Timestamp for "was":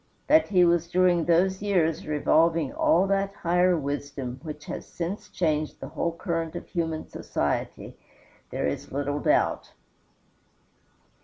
0.65-0.87